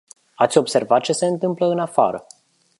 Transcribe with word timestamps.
Ați 0.35 0.57
observat 0.57 1.01
ce 1.01 1.11
se 1.11 1.25
întâmplă 1.25 1.65
în 1.65 1.79
afară? 1.79 2.25